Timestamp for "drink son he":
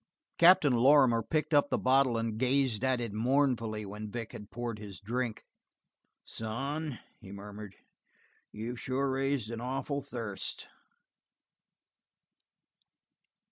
4.99-7.31